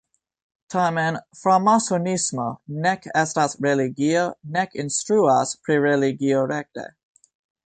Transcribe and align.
Tamen, 0.75 1.17
framasonismo 1.41 2.47
nek 2.87 3.05
estas 3.21 3.53
religio, 3.67 4.25
nek 4.57 4.75
instruas 4.85 5.53
pri 5.63 5.79
religio 5.89 6.43
rekte. 6.55 6.89